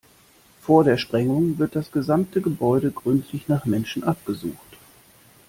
Vor 0.61 0.83
der 0.83 0.97
Sprengung 0.97 1.59
wird 1.59 1.75
das 1.75 1.91
gesamte 1.91 2.41
Gebäude 2.41 2.89
gründlich 2.89 3.47
nach 3.47 3.65
Menschen 3.67 4.03
abgesucht. 4.03 4.77